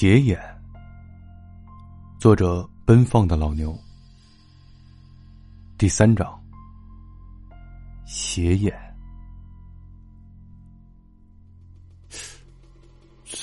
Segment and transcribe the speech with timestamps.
[0.00, 0.38] 斜眼。
[2.20, 3.76] 作者：奔放的老牛。
[5.76, 6.40] 第三章。
[8.06, 8.72] 斜眼。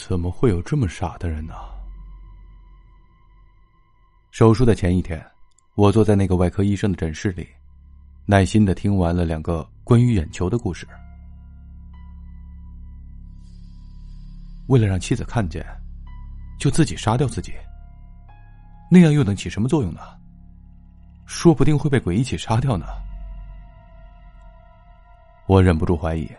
[0.07, 1.54] 怎么会有这么傻的人呢？
[4.31, 5.22] 手术的前一天，
[5.76, 7.46] 我坐在那个外科医生的诊室里，
[8.26, 10.87] 耐心的听完了两个关于眼球的故事。
[14.67, 15.62] 为了让妻子看见，
[16.58, 17.53] 就自己杀掉自己，
[18.89, 20.02] 那样又能起什么作用呢？
[21.25, 22.85] 说不定会被鬼一起杀掉呢。
[25.48, 26.29] 我忍不住怀疑，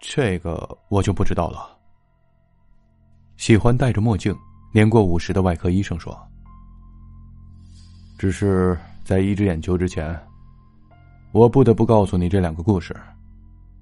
[0.00, 1.76] 这个我就不知道了。
[3.36, 4.36] 喜欢戴着墨镜、
[4.72, 6.16] 年过五十的外科医生说
[8.18, 10.16] ：“只是在移植眼球之前，
[11.32, 12.94] 我不得不告诉你这两个故事。”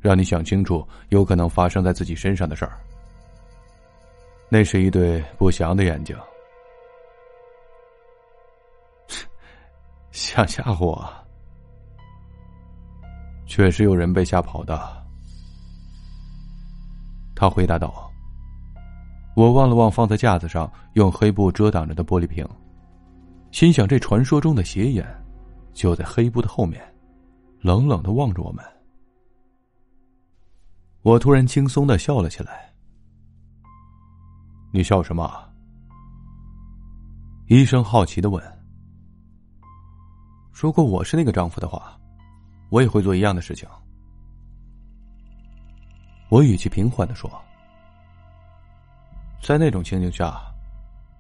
[0.01, 2.81] 让你想清楚有可能发生在自己身上的事儿。
[4.53, 6.17] 那是一对不祥的眼睛，
[10.11, 11.09] 想吓唬我？
[13.47, 14.79] 确实有人被吓跑的。
[17.37, 18.11] 他回答道。
[19.37, 22.45] 我望了望放在架子上用黑布遮挡着的玻璃瓶，
[23.53, 25.07] 心想：这传说中的邪眼，
[25.73, 26.83] 就在黑布的后面，
[27.61, 28.65] 冷冷的望着我们。
[31.03, 32.69] 我突然轻松的笑了起来。
[34.73, 35.53] 你笑什么？
[37.49, 38.41] 医生好奇的问。
[40.53, 41.99] 如果我是那个丈夫的话，
[42.71, 43.69] 我也会做一样的事情。
[46.29, 47.29] 我语气平缓的说。
[49.43, 50.41] 在那种情景下，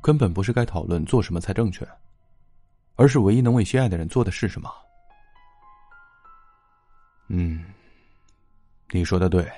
[0.00, 1.88] 根本不是该讨论做什么才正确，
[2.94, 4.70] 而是唯一能为心爱的人做的是什么。
[7.26, 7.64] 嗯，
[8.90, 9.50] 你说的对。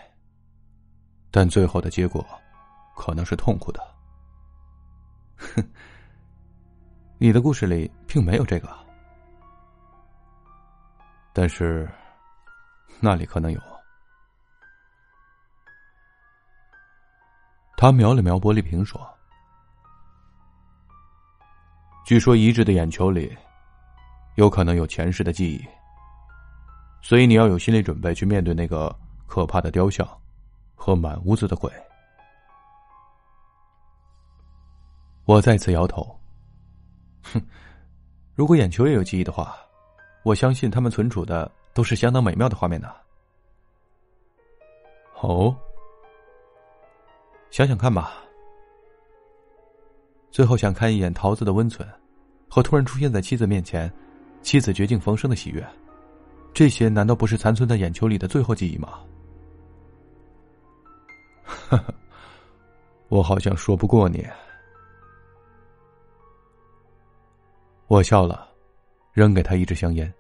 [1.30, 2.24] 但最后的结果，
[2.94, 3.80] 可能是痛苦的。
[5.36, 5.64] 哼，
[7.18, 8.68] 你的故事里并没有这个，
[11.32, 11.88] 但是
[13.00, 13.60] 那里可能有。
[17.76, 19.00] 他瞄了瞄玻璃瓶，说
[22.06, 23.36] ：“据说移植的眼球里，
[24.36, 25.64] 有可能有前世的记忆，
[27.00, 30.06] 所以你要有心理准备去面对那个可怕的雕像。”
[30.74, 31.70] 和满屋子的鬼，
[35.32, 36.14] 我再次摇头。
[37.22, 37.40] 哼，
[38.34, 39.56] 如果眼球也有记忆的话，
[40.24, 42.92] 我相信他们存储的都是相当美妙的画面呢。
[45.22, 45.56] 哦，
[47.50, 48.12] 想想看吧。
[50.30, 51.88] 最后想看一眼桃子的温存，
[52.46, 53.90] 和突然出现在妻子面前，
[54.42, 55.66] 妻子绝境逢生的喜悦，
[56.52, 58.98] 这些难道不是残存在眼球里的最后记忆吗？
[61.42, 61.94] 哈哈，
[63.08, 64.28] 我好像说不过你。
[67.92, 68.48] 我笑了，
[69.12, 70.10] 扔给他一支香烟。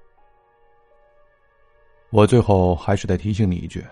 [2.10, 3.82] 我最后还是得提醒你一句：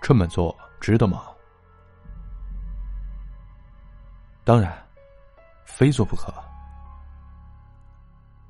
[0.00, 1.24] 这么做值得吗？
[4.44, 4.72] 当然，
[5.64, 6.32] 非做不可。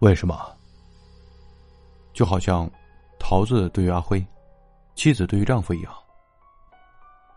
[0.00, 0.54] 为什么？
[2.12, 2.70] 就好像
[3.19, 4.22] 桃子对于阿辉，
[4.94, 5.91] 妻子对于丈夫一样。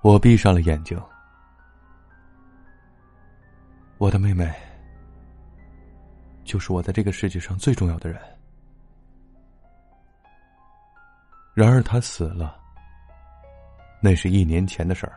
[0.01, 1.01] 我闭上了眼睛。
[3.99, 4.53] 我的妹妹，
[6.49, 8.19] 就是我在这个世界上最重要的人。
[11.53, 12.59] 然而她死了，
[14.01, 15.13] 那是一年前的事儿。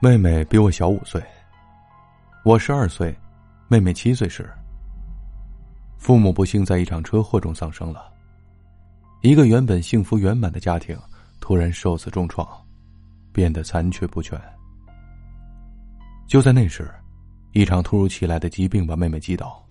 [0.00, 1.22] 妹妹比我小五岁，
[2.42, 3.14] 我十二岁，
[3.68, 4.50] 妹妹七岁时，
[5.98, 8.10] 父母不幸在一场车祸中丧生了，
[9.20, 10.98] 一个原本幸福圆满的家庭。
[11.38, 12.48] 突然受此重创，
[13.30, 14.40] 变得残缺不全。
[16.26, 16.90] 就在那时，
[17.56, 19.64] 一场突如其来的疾病把妹妹击倒。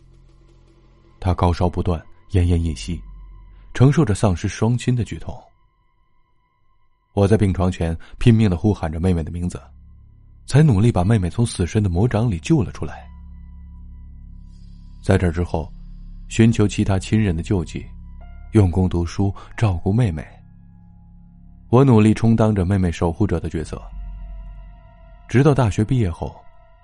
[1.19, 2.99] 她高烧不断，奄奄一息，
[3.75, 5.39] 承受着丧失双亲的剧痛。
[7.13, 9.61] 我在病床前拼命的呼喊着妹妹的名字，
[10.47, 13.07] 才努力把妹妹从死神的魔掌里救了出来。
[15.03, 15.71] 在这之后，
[16.27, 17.85] 寻求其他亲人的救济，
[18.53, 20.25] 用功读书，照顾妹妹。
[21.69, 23.79] 我努力充当着妹妹守护者的角色，
[25.29, 26.35] 直到大学毕业后，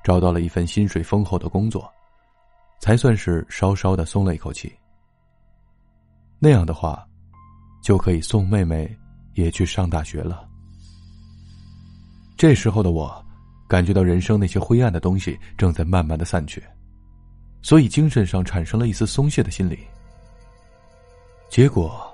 [0.04, 1.92] 找到了一份薪水丰厚的工作，
[2.80, 4.72] 才算是稍稍的松了一口气。
[6.40, 7.08] 那样的话，
[7.84, 8.90] 就可以送妹妹
[9.36, 10.48] 也去上大学了。
[12.36, 13.24] 这时候的我，
[13.68, 16.64] 感觉到人生那些灰暗的东西正在慢慢的散去，
[17.62, 19.80] 所以精神上产生了一丝松懈的心理。
[21.48, 22.12] 结果，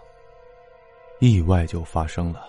[1.19, 2.41] 意外就发生了。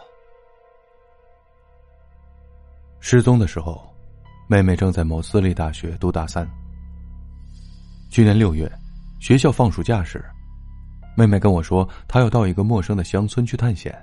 [2.99, 3.88] 失踪的时候，
[4.51, 6.49] 妹妹正在某私立大学读大三。
[8.09, 8.67] 去年六月，
[9.21, 10.25] 学校放暑假时，
[11.15, 13.95] 妹妹跟我说，她要到一个陌生的乡村去探险。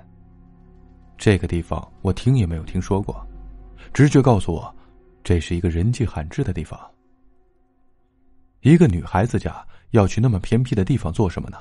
[1.18, 3.26] 这个地方我听也没有听说过，
[3.92, 4.72] 直觉告诉我，
[5.24, 6.78] 这是一个人迹罕至的地方。
[8.60, 11.58] 一个女孩子家要去那么偏僻的地方做什么呢？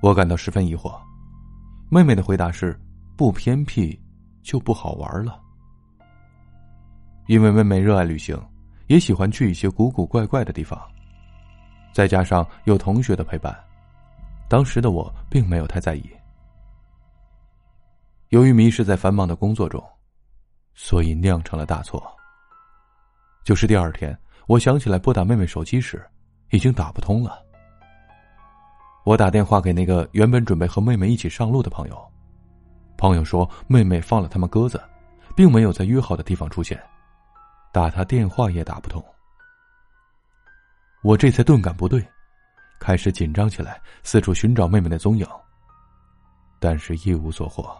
[0.00, 0.98] 我感到十分疑惑。
[1.90, 2.74] 妹妹的回答是：
[3.18, 4.00] 不偏僻，
[4.42, 5.38] 就不好玩了。
[7.28, 8.36] 因为妹妹热爱旅行。
[8.88, 10.80] 也喜欢去一些古古怪怪的地方，
[11.92, 13.54] 再加上有同学的陪伴，
[14.48, 16.10] 当时的我并没有太在意。
[18.30, 19.82] 由于迷失在繁忙的工作中，
[20.74, 22.02] 所以酿成了大错。
[23.44, 26.02] 就是第二天，我想起来拨打妹妹手机时，
[26.48, 27.44] 已经打不通了。
[29.04, 32.12] 我打电话给那个原本准备和妹妹一起上路的朋友，
[32.96, 34.82] 朋友说妹妹放了他们鸽子，
[35.36, 36.82] 并没有在约好的地方出现。
[37.72, 39.04] 打他电话也打不通，
[41.02, 42.06] 我这才顿感不对，
[42.80, 45.26] 开始紧张起来，四处寻找妹妹的踪影。
[46.58, 47.76] 但是一无所获，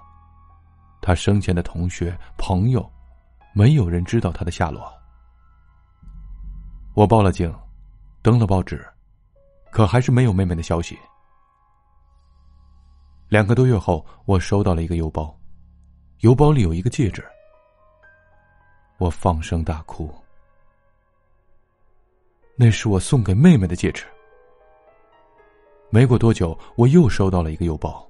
[1.00, 2.88] 他生前的同学、朋友，
[3.52, 4.93] 没有人知道他的下落。
[6.94, 7.52] 我报了警，
[8.23, 8.87] 登了报纸，
[9.73, 10.96] 可还是没有妹妹的消息。
[13.29, 15.37] 两个多月后，我收到了一个邮包，
[16.20, 17.25] 邮包里有一个戒指。
[18.99, 20.12] 我放声大哭，
[22.56, 24.05] 那是我送给妹妹的戒指。
[25.89, 28.05] 没过多久，我又收到了一个邮包，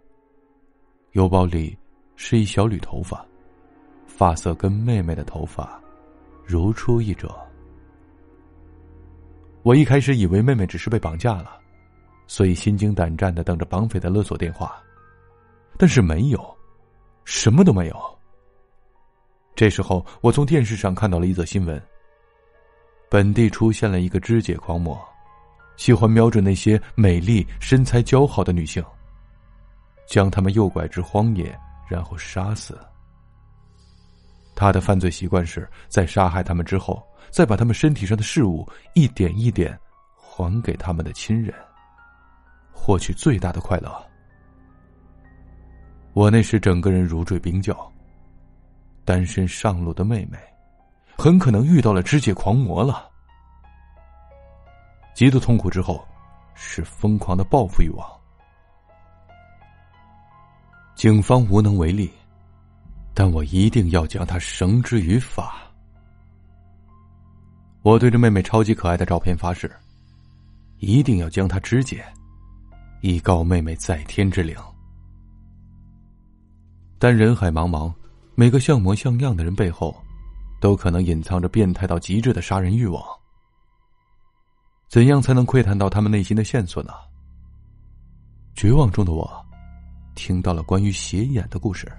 [1.13, 1.77] 邮包里
[2.17, 3.23] 是一小缕头发，
[4.07, 5.79] 发色跟妹妹的头发
[6.43, 7.29] 如出一辙。
[9.63, 11.61] 我一开始以为妹妹只是被绑架了，
[12.27, 14.83] 所以心惊胆战的等着绑匪的勒索电话，
[15.77, 16.57] 但是没有，
[17.27, 18.18] 什么都没有。
[19.59, 21.83] 这时候，我从电视上看到了一则新闻。
[23.11, 24.97] 本地出现了一个肢解狂魔，
[25.77, 28.81] 喜欢瞄准那些美丽、身材姣好的女性，
[30.07, 31.59] 将她们诱拐至荒野，
[31.89, 32.79] 然后杀死。
[34.55, 38.65] 他的犯罪习惯是在杀害他们之后，再把他们身体上的事物
[38.95, 39.77] 一点一点
[40.15, 41.53] 还给他们的亲人，
[42.71, 43.91] 获取最大的快乐。
[46.13, 47.93] 我那时整个人如坠冰窖。
[49.09, 50.37] 单身上路的妹妹，
[51.17, 53.09] 很可能遇到了肢解狂魔了。
[55.15, 56.07] 极度痛苦之后，
[56.55, 58.07] 是疯狂的报复欲望。
[60.95, 62.13] 警方无能为力，
[63.15, 65.57] 但我一定要将他绳之于法。
[67.81, 69.75] 我对着妹妹超级可爱的照片发誓，
[70.81, 72.05] 一定要将她肢解，
[73.01, 74.55] 以告妹妹在天之灵。
[76.99, 77.91] 但人海茫茫。
[78.39, 80.01] 每个像模像样的人背后，
[80.61, 83.03] 都可能隐藏着变态到极致的杀人欲望。
[84.89, 86.93] 怎样才能窥探到他们内心的线索呢？
[88.55, 89.29] 绝望中的我，
[90.15, 91.91] 听到了关于邪眼的故事。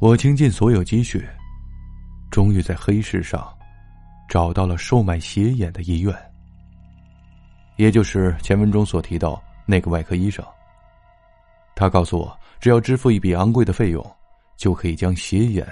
[0.00, 1.24] 我倾尽所有积蓄，
[2.28, 3.48] 终于在黑市上
[4.28, 6.12] 找到了售卖邪眼的医院，
[7.76, 10.44] 也就是前文中所提到那个外科医生。
[11.76, 14.04] 他告诉我，只要支付一笔昂贵的费用。
[14.56, 15.66] 就可以将邪眼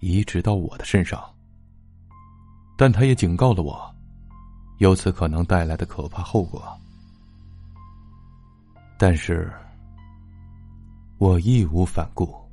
[0.00, 1.24] 移植到我的身上，
[2.76, 3.94] 但他也警告了我，
[4.78, 6.62] 由此可能带来的可怕后果。
[8.98, 9.52] 但是，
[11.18, 12.45] 我义无反顾。